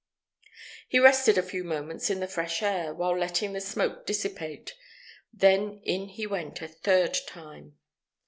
[0.89, 4.73] He rested a few moments in the fresh air, while letting the smoke dissipate.
[5.31, 7.77] Then in he went a third time.